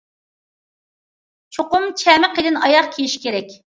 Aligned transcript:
چوقۇم 1.57 1.85
چەمى 2.03 2.31
قېلىن 2.39 2.59
ئاياغ 2.63 2.91
كىيىش 2.97 3.19
كېرەك. 3.27 3.55